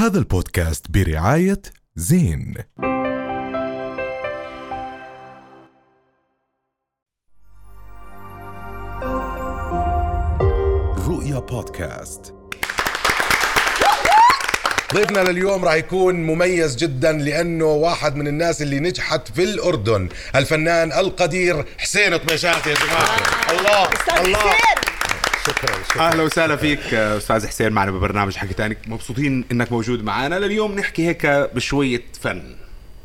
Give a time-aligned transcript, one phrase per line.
[0.00, 1.62] هذا البودكاست برعاية
[1.96, 2.54] زين.
[11.08, 12.34] رؤيا بودكاست.
[14.94, 20.92] ضيفنا لليوم راح يكون مميز جدا لأنه واحد من الناس اللي نجحت في الأردن الفنان
[20.92, 23.16] القدير حسين طبيشات يا جماعة.
[23.50, 23.88] الله
[24.20, 24.79] الله.
[25.50, 26.02] شكرا شكرا.
[26.08, 28.78] أهلا وسهلا فيك أستاذ حسين معنا ببرنامج حكي تاني.
[28.86, 30.38] مبسوطين إنك موجود معنا.
[30.38, 32.56] لليوم نحكي هيك بشوية فن.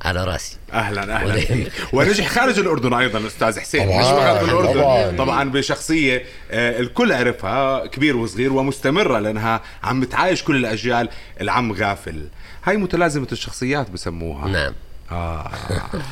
[0.02, 0.58] على راسي.
[0.74, 1.66] أهلا أهلا.
[1.94, 3.86] ونجح خارج الأردن أيضا أستاذ حسين.
[3.86, 4.74] طبعاً، مش فقط في الأردن.
[4.82, 5.12] طبعاً.
[5.18, 11.10] طبعا بشخصية آه، الكل عرفها كبير وصغير ومستمرة لأنها عم بتعايش كل الأجيال.
[11.42, 12.28] العم غافل.
[12.64, 14.48] هاي متلازمة الشخصيات بسموها.
[14.48, 14.74] نعم.
[15.12, 15.52] آه.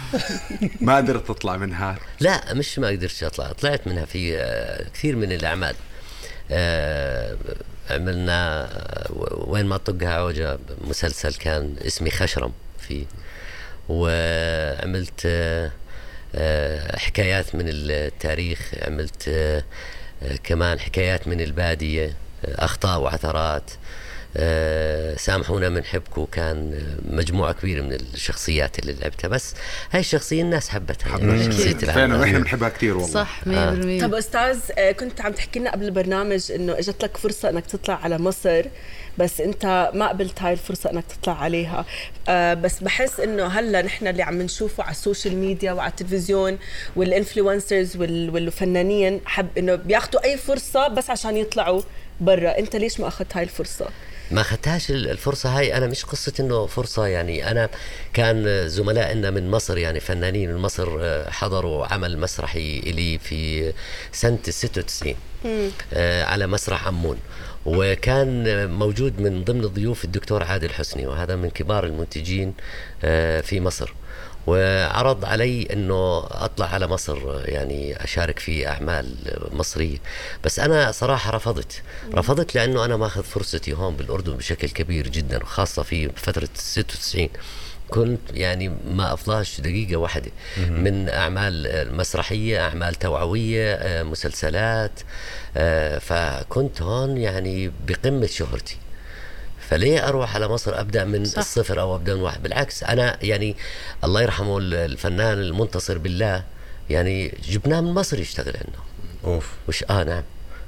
[0.81, 3.52] ما قدرت تطلع منها؟ لا مش ما قدرتش أطلع.
[3.52, 5.75] طلعت منها في آه، كثير من الأعمال.
[7.89, 9.07] عملنا آه،
[9.47, 13.05] وين ما طقها عوجة مسلسل كان اسمي خشرم فيه.
[13.89, 15.72] وعملت آه،
[16.35, 19.63] آه، حكايات من التاريخ عملت آه،
[20.23, 22.05] آه، كمان حكايات من البادية
[22.45, 23.72] آه، أخطاء وعثرات.
[23.72, 23.78] آه،
[25.17, 29.53] سامحونا من حبكم كان آه، مجموعة كبيرة من الشخصيات اللي لعبتها بس
[29.92, 32.17] هاي الشخصية الناس حبتها يعني فعلا.
[32.17, 33.14] وإحنا بنحبها كثير والله.
[33.14, 37.50] صح 100% طب أستاذ آه، كنت عم تحكي لنا قبل البرنامج إنه إجت لك فرصة
[37.50, 38.66] إنك تطلع على مصر
[39.17, 41.86] بس أنت ما قبلت هاي الفرصة إنك تطلع عليها.
[42.30, 46.58] آه، بس بحس إنه هلأ نحن اللي عم نشوفه على ال social media وعلى التلفزيون
[46.95, 51.81] وال influencers والفنانين حب إنه بياخذوا أي فرصة بس عشان يطلعوا
[52.22, 52.59] برا.
[52.59, 53.90] أنت ليش ما أخذت هاي الفرصة؟
[54.34, 55.78] ما اخذتهاش الفرصة هاي.
[55.78, 57.52] أنا مش قصة إنه فرصة يعني.
[57.52, 57.70] أنا
[58.14, 63.73] كان زملائنا من مصر يعني فنانين من مصر آه، حضروا عمل مسرحي إلي في
[64.12, 65.16] سنة 96
[65.94, 67.17] آه، على مسرح عمون
[67.66, 72.53] وكان موجود من ضمن الضيوف الدكتور عادل حسني وهذا من كبار المنتجين
[73.03, 73.94] آه، في مصر.
[74.47, 79.16] وعرض علي إنه أطلع على مصر يعني أشارك في أعمال
[79.51, 79.97] مصرية.
[80.44, 81.81] بس أنا صراحة رفضت.
[82.13, 87.29] رفضت لأنه أنا ماخذ فرصتي هون بالأردن بشكل كبير جدا وخاصة في فترة 96
[87.90, 90.31] كنت يعني ما افضاش دقيقة واحدة.
[90.57, 94.91] من أعمال مسرحية أعمال توعوية آه، مسلسلات
[95.57, 98.78] آه، فكنت هون يعني بقمة شهرتي.
[99.73, 101.38] فليه أروح على مصر أبدأ من صح.
[101.38, 103.56] الصفر أو أبدأ من واحد؟ بالعكس أنا يعني
[104.03, 106.44] الله يرحمه الفنان المنتصر بالله
[106.89, 108.83] يعني جبناه من مصر يشتغل عندنا
[109.23, 109.51] أوف.
[109.67, 110.23] وش؟ آه نعم.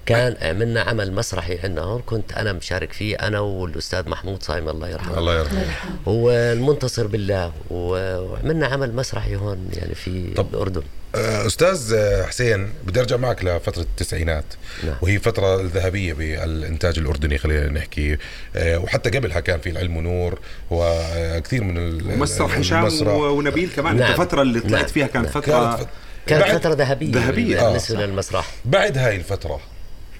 [0.05, 4.89] كان عملنا عمل مسرحي عندنا هون كنت أنا مشارك فيه أنا والأستاذ محمود صايم الله
[4.89, 5.17] يرحمه.
[5.17, 5.65] الله يرحمه.
[6.07, 10.47] هو المنتصر بالله وعملنا عمل مسرحي هون يعني في طب.
[10.53, 10.83] الأردن.
[11.17, 14.45] أستاذ آه، حسين بدي أرجع معك لفترة التسعينات
[14.83, 14.95] نعم.
[15.01, 18.17] وهي فترة ذهبية بالإنتاج الأردني خلينا نحكي
[18.55, 20.39] آه، وحتى قبلها كان في العلم ونور
[20.71, 21.77] وكثير من
[22.11, 24.11] ومسرح هشام ونبيل كمان نعم.
[24.11, 24.85] الفترة اللي طلعت نعم.
[24.93, 25.41] فيها كانت نعم.
[25.41, 25.87] فترة كانت
[26.27, 28.01] كانت بعد- فترة ذهبية ذهبية، آه، بالنسبة صح.
[28.01, 29.59] للمسرح بعد هاي الفترة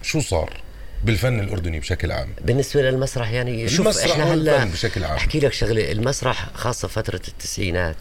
[0.02, 0.62] شو صار
[1.04, 5.16] بالفن الأردني بشكل عام بالنسبة للمسرح يعني شوف المسرح إحنا هلا بشكل عام.
[5.16, 7.96] أحكي لك شغلة المسرح خاصة فترة التسعينات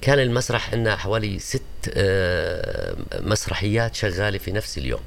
[0.00, 1.62] كان المسرح عندنا حوالي ست
[1.94, 5.00] آه، مسرحيات شغالة في نفس اليوم.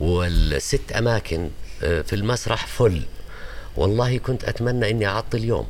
[0.00, 1.50] والست أماكن
[1.82, 3.02] آه، في المسرح فل
[3.76, 5.66] والله كنت أتمنى إني أعطي اليوم.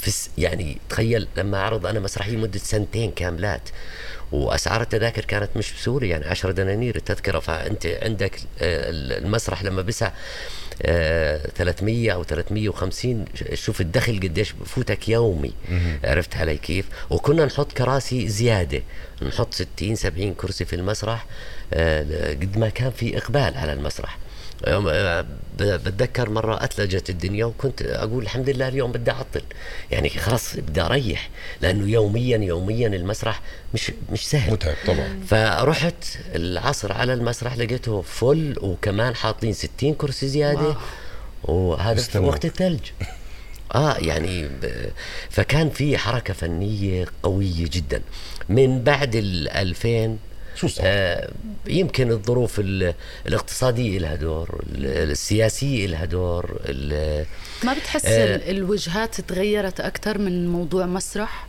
[0.00, 3.68] في يعني تخيل لما أعرض أنا مسرحية مدة سنتين كاملات
[4.32, 7.38] وأسعار التذاكر كانت مش بسوري يعني 10 دنانير التذكرة.
[7.38, 10.12] فأنت عندك آه، المسرح لما بسع
[10.82, 15.52] 300 أو 350 ش- شوف الدخل قديش بفوتك يومي.
[16.04, 18.82] عرفت علي كيف؟ وكنا نحط كراسي زيادة.
[19.22, 21.26] نحط 60 70 كرسي في المسرح.
[21.72, 24.18] آه، قد ما كان في إقبال على المسرح.
[25.58, 29.42] بتذكر مرة أثلجت الدنيا وكنت أقول الحمد لله اليوم بدي أعطل.
[29.90, 31.30] يعني خلاص بدي أريح
[31.60, 33.40] لأنه يوميا يوميا المسرح
[33.74, 34.52] مش مش سهل.
[34.52, 35.20] متعب طبعا.
[35.28, 36.04] فرحت
[36.34, 40.76] العصر على المسرح لقيته فل وكمان حاطين 60 كرسي زيادة.
[41.44, 42.18] وهذا في.
[42.18, 42.80] وقت الثلج.
[43.74, 44.48] آه يعني.
[45.30, 48.02] فكان في حركة فنية قوية جدا.
[48.48, 50.16] من بعد ال 2000
[50.54, 51.30] شو صار؟ آه
[51.66, 52.94] يمكن الظروف ال-
[53.26, 57.26] الاقتصادية لها دور ال- السياسية لها دور ال-
[57.64, 58.34] ما بتحس آه.
[58.36, 61.46] ال- الوجهات تغيرت أكثر من موضوع مسرح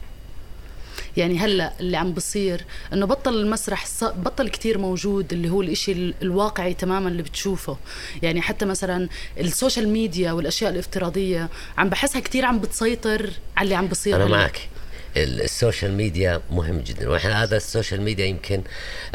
[1.18, 6.14] يعني هلأ اللي عم بصير إنه بطل المسرح بطل كتير موجود اللي هو الإشي ال-
[6.22, 7.78] الواقعي تماما اللي بتشوفه
[8.24, 13.76] يعني حتى مثلا ال social media والأشياء الافتراضية عم بحسها كتير عم بتسيطر على اللي
[13.76, 14.26] عم بصير أنا.
[14.26, 14.70] معك
[15.18, 18.62] ال social media مهم جدا وإحنا هذا ال social media يمكن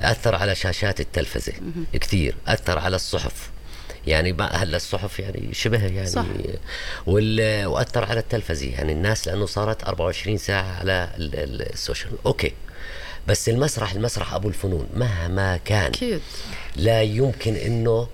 [0.00, 1.52] أثر على شاشات التلفزة
[1.92, 3.50] كثير أثر على الصحف.
[4.06, 6.24] يعني هلا الصحف يعني شبه يعني صح.
[7.06, 7.66] وال...
[7.66, 8.66] وأثر على التلفزة.
[8.66, 12.12] يعني الناس لأنه صارت 24 ساعة على ال- ال- ال social.
[12.26, 12.52] okay.
[13.28, 16.20] بس المسرح المسرح أبو الفنون مهما كان أكيد.
[16.76, 18.08] لا يمكن إنه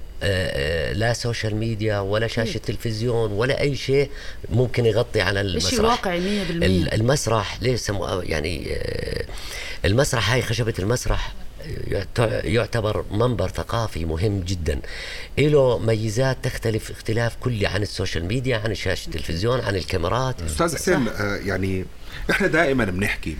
[0.92, 4.10] لا social media ولا شاشة تلفزيون ولا أي شيء
[4.50, 5.70] ممكن يغطي على المسرح.
[5.70, 9.24] شيء واقعي 100% ال- المسرح ليش سموه؟ يعني آه،
[9.84, 11.34] المسرح هاي خشبة المسرح
[11.86, 14.80] يعت- يعتبر منبر ثقافي مهم جدا.
[15.38, 20.42] له ميزات تختلف اختلاف كلي عن ال social media عن شاشة التلفزيون عن الكاميرات.
[20.42, 21.84] أستاذ حسين آه، يعني
[22.30, 23.36] إحنا دائما بنحكي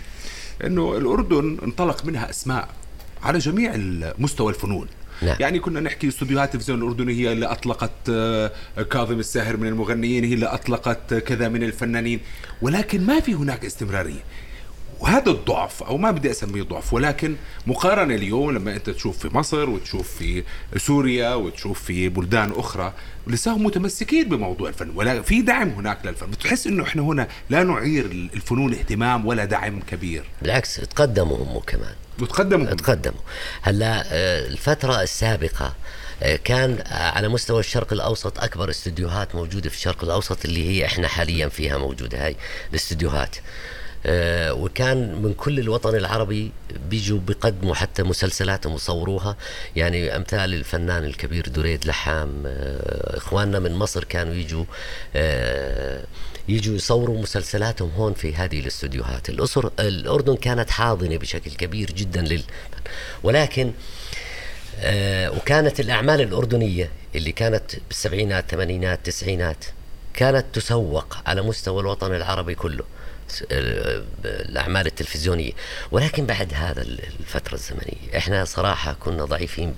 [0.65, 2.69] إنه الأردن انطلق منها أسماء
[3.23, 3.73] على جميع
[4.19, 4.89] مستوى الفنون.
[5.23, 5.37] نعم.
[5.41, 8.53] يعني كنا نحكي استوديوهات التلفزيون الأردني هي اللي أطلقت آه،
[8.91, 12.21] كاظم الساهر من المغنيين هي اللي أطلقت كذا من الفنانين
[12.63, 14.23] ولكن ما في هناك استمرارية
[15.01, 19.71] وهذا الضعف أو ما بدي أسميه ضعف ولكن مقارنة اليوم لما أنت تشوف في مصر
[19.71, 20.45] وتشوف في
[20.77, 22.93] سوريا وتشوف في بلدان أخرى
[23.27, 26.31] لساهم متمسكين بموضوع الفن ولا في دعم هناك للفن.
[26.31, 28.05] بتحس إنه إحنا هنا لا نعير
[28.35, 30.25] الفنون اهتمام ولا دعم كبير.
[30.43, 31.95] بالعكس تقدموا هم كمان.
[32.21, 32.67] وتقدموا.
[32.67, 33.21] تقدموا.
[33.63, 35.75] هلأ آه، الفترة السابقة
[36.23, 40.87] آه، كان آه، على مستوى الشرق الأوسط أكبر استديوهات موجودة في الشرق الأوسط اللي هي
[40.87, 42.37] إحنا حاليا فيها موجودة هاي
[42.71, 43.37] الاستديوهات.
[44.51, 46.53] وكان من كل الوطن العربي
[46.91, 49.37] بيجوا بيقدموا حتى مسلسلاتهم وصوروها.
[49.77, 54.65] يعني أمثال الفنان الكبير دريد لحام آه، إخواننا من مصر كانوا يجوا
[55.17, 56.05] آه،
[56.49, 59.29] يجوا يصوروا مسلسلاتهم هون في هذه الاستوديوهات.
[59.29, 62.43] الأسر الأردن كانت حاضنة بشكل كبير جدا لل
[63.23, 63.73] ولكن
[64.81, 69.65] آه وكانت الأعمال الأردنية اللي كانت بالسبعينات الثمانينات التسعينات
[70.15, 72.85] كانت تسوق على مستوى الوطن العربي كله.
[74.25, 75.53] الأعمال التلفزيونية.
[75.91, 79.73] ولكن بعد هذا ال- الفترة الزمنية إحنا صراحة كنا ضعيفين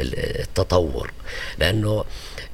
[0.00, 1.12] ال- التطور.
[1.58, 2.04] لأنه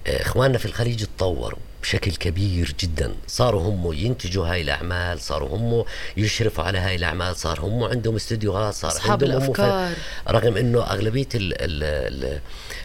[0.06, 3.14] آه، إخواننا في الخليج تطوروا بشكل كبير جدا.
[3.26, 5.84] صاروا هم ينتجوا هاي الأعمال صاروا هم
[6.16, 9.92] يشرفوا على هاي الأعمال صار هم عندهم استديوهات صار أصحاب عندهم فن- الأفكار.
[10.28, 12.40] رغم إنه أغلبية ال ال ال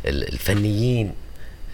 [0.05, 1.13] ال الفنيين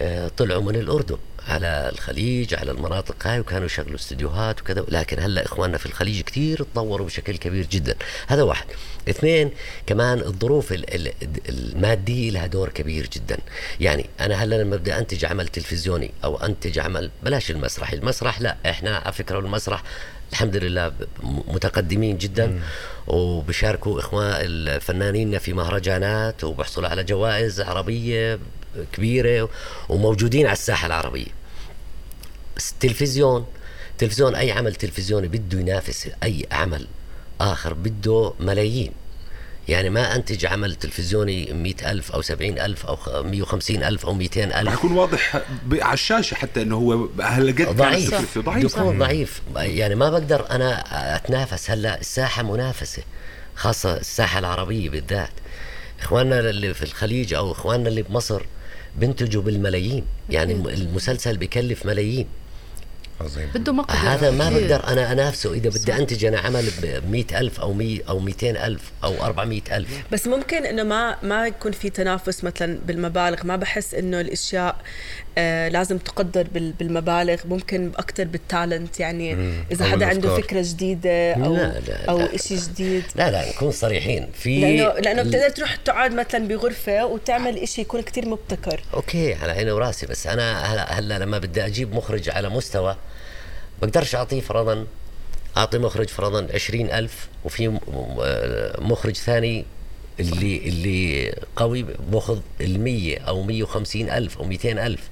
[0.02, 1.18] آه، طلعوا من الأردن.
[1.48, 4.86] على الخليج على المناطق هاي وكانوا يشغلوا استديوهات وكذا.
[4.88, 7.96] لكن هلأ إخواننا في الخليج كثير تطوروا بشكل كبير جدا.
[8.28, 8.66] هذا واحد.
[9.10, 9.52] اثنين
[9.88, 11.14] كمان الظروف ال- ال-
[11.50, 13.38] المادية لها دور كبير جدا.
[13.80, 17.94] يعني أنا هلأ لما بدي أنتج عمل تلفزيوني أو أنتج عمل بلاش المسرح.
[17.94, 19.84] المسرح لا إحنا على فكرة المسرح
[20.32, 20.94] الحمد لله م-
[21.48, 22.60] متقدمين جدا.
[23.08, 28.40] وبشاركوا إخوان الفنانين في مهرجانات وبحصلوا على جوائز عربية
[28.94, 29.50] كبيرة
[29.90, 31.28] وموجودين على الساحة العربية.
[32.58, 33.46] بس التلفزيون
[33.98, 36.88] تلفزيون أي عمل تلفزيوني بده ينافس أي عمل
[37.42, 38.92] آخر بده ملايين.
[39.68, 44.06] يعني ما أنتج عمل تلفزيوني مئة ألف أو سبعين ألف أو خ- مية وخمسين ألف
[44.10, 45.42] مئتين رح ألف يكون واضح
[45.72, 48.38] على الشاشة حتى إنه هو هالقد ضعيف.
[48.38, 48.66] ضعيف.
[48.76, 49.42] بيكون ضعيف.
[49.56, 50.84] يعني ما بقدر أنا
[51.16, 51.72] أتنافس.
[51.72, 53.04] هلأ الساحة منافسة
[53.56, 55.32] خاصة الساحة العربية بالذات.
[56.02, 58.46] إخواننا اللي في الخليج أو إخواننا اللي بمصر
[58.96, 60.06] بنتجوا بالملايين.
[60.30, 62.28] يعني المسلسل بكلف ملايين.
[63.22, 63.50] عظيم.
[63.56, 64.50] بده مقدرة هذا ما.
[64.50, 65.94] بقدر أنا انافسه إذا بدي.
[65.94, 69.90] أنتج أنا عمل ب ألف أو 100 أو 200 ألف أو 400 ألف.
[70.12, 73.46] بس ممكن إنه ما ما يكون في تنافس مثلا بالمبالغ.
[73.46, 74.78] ما بحس إنه الأشياء
[75.38, 79.34] آه لازم تقدر بال- بالمبالغ ممكن أكثر بالتالنت يعني
[79.72, 80.36] إذا حدا عنده.
[80.36, 82.38] فكرة جديدة أو لا، لا، أو.
[82.38, 83.04] شيء جديد.
[83.16, 84.28] لا لا نكون صريحين.
[84.34, 88.82] في لأنه لأنه بتقدر تروح تقعد مثلا بغرفة وتعمل إشي يكون كتير مبتكر.
[88.94, 92.96] أوكي على عيني وراسي بس أنا هلا هلا لما بدي أجيب مخرج على مستوى
[93.82, 94.86] بقدرش أعطيه فرضا
[95.58, 97.80] أعطي مخرج فرضا عشرين ألف وفي م-
[98.78, 99.66] مخرج ثاني
[100.20, 105.10] اللي اللي قوي بأخذ المية أو مية وخمسين ألف أو ميتين ألف.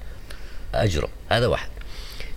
[0.74, 1.08] أجره.
[1.28, 1.68] هذا واحد.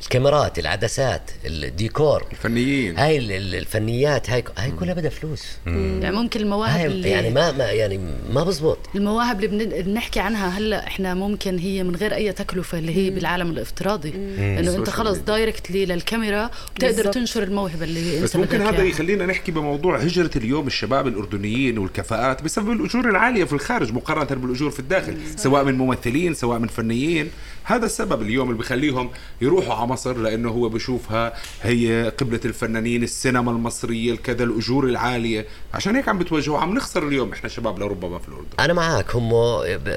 [0.03, 2.25] الكاميرات العدسات الديكور.
[2.31, 2.97] الفنيين.
[2.97, 5.43] هاي ال- ال- الفنيات هاي هاي كلها بدها فلوس.
[5.67, 7.99] يعني ممكن المواهب اللي يعني ما, ما يعني
[8.33, 8.77] ما بزبط.
[8.95, 13.09] المواهب اللي بن- بنحكي عنها هلأ إحنا ممكن هي من غير أي تكلفة اللي هي
[13.09, 14.09] بالعالم الافتراضي.
[14.37, 15.17] إنه أنت خلص.
[15.17, 17.11] directly للكاميرا بتقدر.
[17.11, 18.89] تنشر الموهبة اللي بس انت ممكن بدك هذا إياها.
[18.89, 24.71] يخلينا نحكي بموضوع هجرة اليوم الشباب الأردنيين والكفاءات بسبب الأجور العالية في الخارج مقارنة بالأجور
[24.71, 27.29] في الداخل سواء من ممثلين سواء من فنيين.
[27.63, 29.09] هذا السبب اليوم اللي بيخليهم
[29.41, 35.45] يروحوا مصر لأنه هو بشوفها هي قبلة الفنانين السينما المصرية الكذا الأجور العالية.
[35.73, 38.47] عشان هيك عم بتوجهوا عم نخسر اليوم إحنا شباب لربما في الأردن.
[38.59, 39.31] أنا معك هم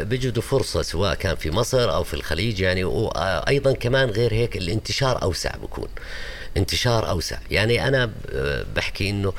[0.05, 5.23] بيجدوا فرصة سواء كان في مصر أو في الخليج يعني وأيضا كمان غير هيك الانتشار
[5.23, 5.89] أوسع بكون.
[6.57, 7.39] انتشار أوسع.
[7.51, 8.11] يعني أنا
[8.77, 9.33] بحكي إنه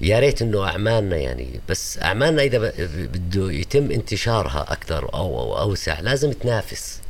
[0.00, 6.32] يا ريت إنه أعمالنا يعني بس أعمالنا إذا بده يتم انتشارها أكثر أو أوسع لازم
[6.32, 7.00] تنافس.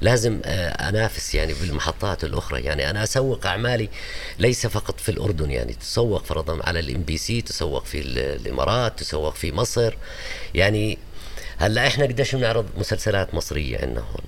[0.00, 2.60] لازم آه، أنافس يعني بالمحطات الأخرى.
[2.60, 3.88] يعني أنا أسوق أعمالي
[4.38, 9.52] ليس فقط في الأردن يعني تسوق فرضا على ال MBC تسوق في الإمارات تسوق في
[9.52, 9.94] مصر.
[10.54, 10.98] يعني
[11.58, 14.24] هلأ إحنا قديش بنعرض مسلسلات مصرية عندنا هون؟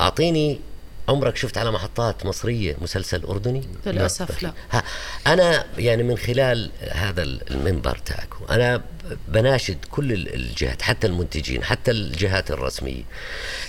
[0.00, 0.60] أعطيني
[1.08, 4.82] عمرك شفت على محطات مصرية مسلسل أردني؟ للأسف لا, لا.
[5.26, 8.82] أنا يعني من خلال هذا المنبر تاعكم أنا
[9.28, 13.02] بناشد كل الجهات حتى المنتجين حتى الجهات الرسمية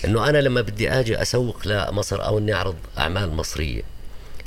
[0.06, 3.82] إنه أنا لما بدي أجي أسوق لمصر أو إني أعرض أعمال مصرية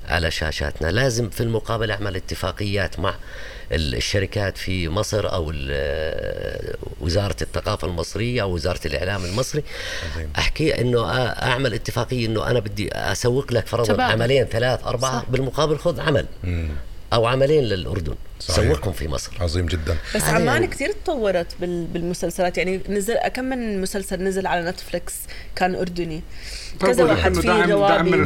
[0.08, 0.90] على شاشاتنا.
[0.90, 3.14] لازم في المقابل أعمل اتفاقيات مع
[3.72, 5.52] الشركات في مصر أو
[7.00, 9.62] وزارة الثقافة المصرية أو وزارة الإعلام المصري.
[10.38, 11.10] أحكي إنه
[11.42, 15.30] أعمل اتفاقية إنه أنا بدي أسوق لك فرضا عملين ثلاث أربعة صح.
[15.30, 16.26] بالمقابل خذ عمل.
[16.44, 16.68] مم.
[17.12, 18.14] أو عملين للأردن.
[18.40, 18.74] صحيح.
[18.74, 19.32] سوقهم في مصر.
[19.40, 19.96] عظيم جدا.
[20.14, 22.58] بس عمان كثير تطورت بالمسلسلات.
[22.58, 25.14] يعني نزل كم من مسلسل نزل على Netflix
[25.56, 26.22] كان أردني.
[26.80, 28.24] كذا واحد فيه روابي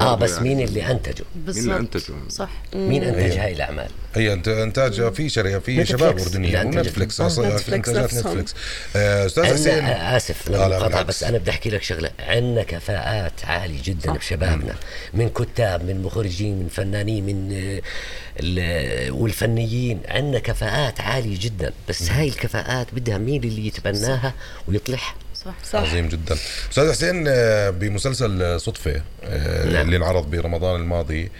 [0.00, 1.64] آه بس مين اللي أنتجه؟ بالضبط.
[1.64, 2.50] مين اللي أنتجه؟ صح.
[2.74, 6.80] مين انتج هاي الاعمال هي إنتاج في شركة في شباب أردنيين.
[6.80, 8.54] Netflix إنتاجات Netflix
[8.96, 9.84] آه، أستاذ حسين.
[9.84, 12.10] آسف آه بس أنا بدي أحكي لك شغلة.
[12.20, 14.74] عندنا كفاءات عالية جدا بشبابنا.
[15.14, 19.10] من كتاب من مخرجين من فنانين من آه،
[19.58, 24.34] والفنيين عندنا كفاءات عالية جدا بس هاي الكفاءات بدها مين اللي يتبناها
[24.68, 25.14] ويطلعها.
[25.34, 25.54] صح.
[25.64, 25.78] صح.
[25.78, 26.36] عظيم جدا.
[26.70, 29.86] أستاذ حسين آه، بمسلسل صدفة نعم.
[29.86, 31.30] اللي انعرض برمضان الماضي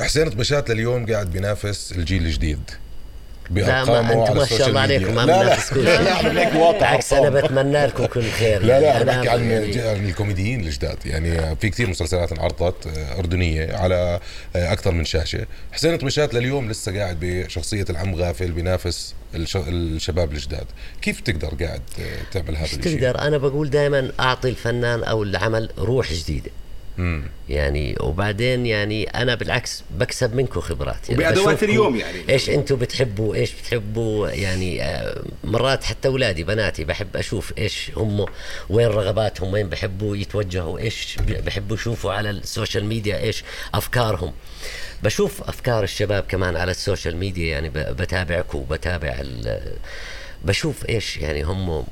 [0.00, 2.70] حسين طبشات لليوم قاعد بينافس الجيل الجديد.
[3.50, 6.00] بارقامه أنتم ما شاء الله عليكم ما بننافس كل شيء.
[6.00, 8.62] لا واقع بالعكس أنا بتمنى لكم كل خير.
[8.62, 9.50] لا لا أنا بحكي عن
[10.08, 14.20] الكوميديين الجداد يعني في كثير مسلسلات انعرضت آه، أردنية على
[14.56, 15.46] آه، أكثر من شاشة.
[15.72, 20.66] حسين طبيشات لليوم لسه قاعد بشخصية العم غافل بينافس الشباب الجداد
[21.02, 25.68] كيف تقدر قاعد آه، تعمل هذا الشيء تقدر؟ أنا بقول دائما أعطي الفنان أو العمل
[25.78, 26.50] روح جديدة.
[26.98, 27.24] مم.
[27.48, 31.08] يعني وبعدين يعني أنا بالعكس بكسب منكم خبرات.
[31.08, 32.18] يعني بأدوات اليوم يعني.
[32.28, 38.26] إيش أنتم بتحبوا إيش بتحبوا يعني آه، مرات حتى اولادي بناتي بحب أشوف إيش هم
[38.70, 43.44] وين رغباتهم وين بحبوا يتوجهوا إيش بحبوا يشوفوا على ال social media إيش
[43.74, 44.32] أفكارهم.
[45.02, 49.22] بشوف أفكار الشباب كمان على السوشيال ميديا يعني بتابعكم وبتابع
[50.44, 51.84] بشوف إيش يعني هم.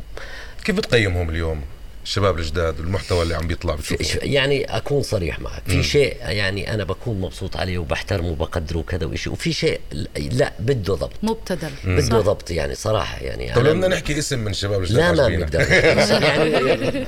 [0.64, 1.62] كيف بتقيمهم اليوم؟
[2.04, 4.18] الشباب الجداد والمحتوى اللي عم بيطلع بتشوفه.
[4.22, 5.62] يعني أكون صريح معك.
[5.66, 9.80] في شيء يعني أنا بكون مبسوط عليه وبحترمه وبقدره وكذا وشيء وفي شيء
[10.16, 11.12] لا بده ضبط.
[11.22, 11.70] مبتذل.
[11.84, 15.60] بده ضبط يعني صراحة يعني طيب بدنا نحكي اسم من الشباب الجداد لا ما بنقدر
[15.72, 17.06] يعني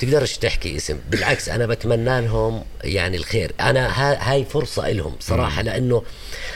[0.00, 0.98] تقدرش تحكي اسم.
[1.10, 3.52] بالعكس أنا بتمنى لهم يعني الخير.
[3.60, 3.88] أنا
[4.32, 6.02] هاي فرصة لهم صراحة لأنه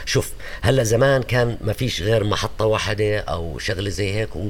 [0.07, 4.49] شوف هلأ زمان كان ما فيش غير محطة واحدة أو شغلة زي هيك و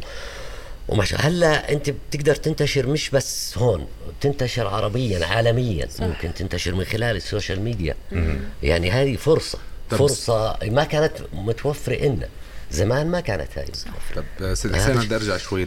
[0.90, 3.86] ومش هلا انت بتقدر تنتشر مش بس هون
[4.20, 5.88] بتنتشر عربيا عالميا.
[5.88, 6.04] صح.
[6.04, 7.94] ممكن تنتشر من خلال ال social media.
[8.12, 8.38] مم.
[8.62, 9.58] يعني هذه فرصة.
[9.90, 12.28] فرصة ما كانت متوفرة لنا
[12.70, 13.66] زمان ما كانت هاي
[14.16, 15.64] طب سيد حسين بدي أرجع شوي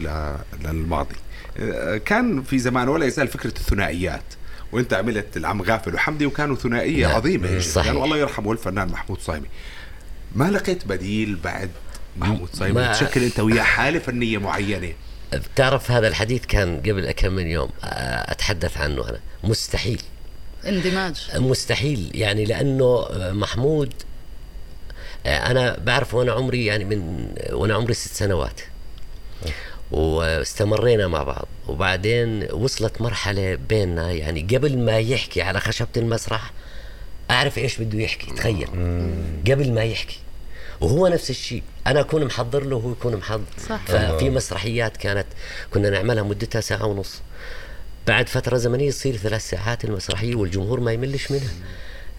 [0.64, 1.14] للماضي.
[1.58, 4.24] آه، كان في زمان ولا يزال فكرة الثنائيات؟
[4.72, 7.16] وأنت عملت العم غافل وحمدي وكانوا ثنائية نعم.
[7.16, 7.58] عظيمة.
[7.60, 7.86] صحيح.
[7.86, 9.46] يعني الله يرحمه الفنان محمود صايمي.
[10.34, 11.70] ما لقيت بديل بعد
[12.16, 14.92] محمود صايمي تشكل أنت وياه حالة فنية معينة؟
[15.38, 19.20] بتعرف هذا الحديث كان قبل كم من يوم آه، أتحدث عنه أنا.
[19.44, 20.02] مستحيل.
[20.66, 21.30] اندماج.
[21.34, 22.10] مستحيل.
[22.14, 23.92] يعني لأنه محمود
[25.26, 28.60] آه، أنا بعرف وأنا عمري يعني من وأنا عمري ست سنوات.
[29.90, 31.48] واستمرينا مع بعض.
[31.68, 36.50] وبعدين وصلت مرحلة بيننا يعني قبل ما يحكي على خشبة المسرح
[37.30, 38.68] أعرف إيش بده يحكي تخيل.
[39.50, 40.18] قبل ما يحكي.
[40.80, 41.62] وهو نفس الشيء.
[41.86, 43.44] أنا أكون محضر له وهو يكون محضر.
[43.68, 43.80] صح.
[43.86, 45.26] ففي مسرحيات كانت
[45.74, 47.20] كنا نعملها مدتها ساعة ونص.
[48.06, 51.52] بعد فترة زمنية تصير ثلاث ساعات المسرحية والجمهور ما يملش منها.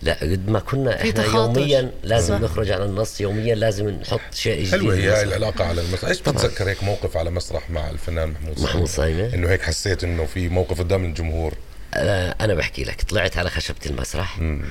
[0.02, 1.60] لا قد ما كنا إحنا تخاطر.
[1.60, 2.42] يوميا لازم صح.
[2.42, 4.72] نخرج على النص يوميا لازم نحط شيء جديد.
[4.72, 6.10] حلوة هي العلاقة على المسرح.
[6.10, 10.04] إيش بتتذكر هيك موقف على مسرح مع الفنان محمود صايمه محمود صايمه إنه هيك حسيت
[10.04, 11.54] إنه في موقف قدام الجمهور.
[11.94, 14.40] أنا بحكي لك طلعت على خشبة المسرح.
[14.40, 14.62] مم.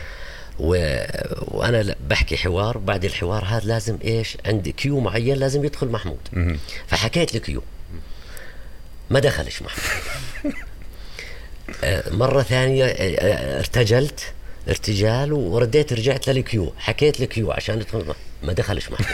[0.59, 0.97] و...
[1.41, 6.59] وأنا بحكي حوار بعد الحوار هذا لازم إيش؟ عندي cue معين لازم يدخل محمود.
[6.87, 7.63] فحكيت ال cue
[9.11, 9.85] ما دخلش محمود.
[11.85, 14.33] آه، مرة ثانية آه، آه، ارتجلت
[14.69, 19.09] ارتجال ورديت رجعت لل cue حكيت ال cue عشان يدخل ما دخلش محمود.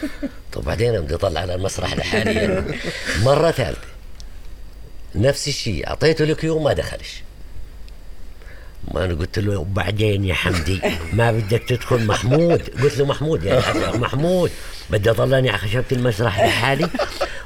[0.52, 2.64] طب بعدين بدي أطلع على المسرح لحالي
[3.22, 3.80] مرة ثالثة.
[5.14, 7.22] نفس الشيء أعطيته ال cue ما دخلش.
[8.94, 10.80] أنا قلت له وبعدين يا حمدي
[11.12, 13.62] ما بدك تدخل محمود؟ قلت له محمود يا
[13.94, 14.50] محمود
[14.90, 16.88] بدي اطلعني على خشبة المسرح لحالي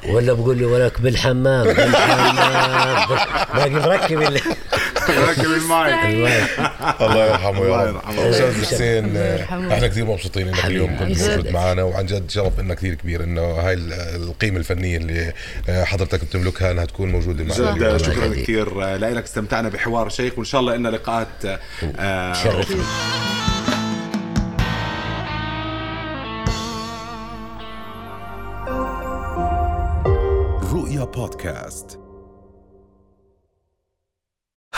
[0.09, 3.07] ولا بقول لي ولك بالحمام بالحمام
[3.55, 4.21] باقي مركب
[5.19, 6.41] راكب الماي الماي.
[7.01, 8.29] الله يرحمه يا رب يرحمه.
[8.29, 9.17] أستاذ حسين.
[9.17, 10.65] إحنا كثير مبسوطين إنك.
[10.65, 11.47] اليوم كنت موجود.
[11.47, 15.33] معنا وعن جد شرف لنا كثير كبير إنه هاي ال- القيمة الفنية اللي
[15.69, 18.27] آه، حضرتك بتملكها إنها تكون موجودة معنا جد الله شكرا.
[18.27, 21.27] كثير لك استمتعنا بحوار شيق وإن شاء الله لنا لقاءات
[21.99, 22.81] آه، شرفني
[30.73, 31.99] رؤيا بودكاست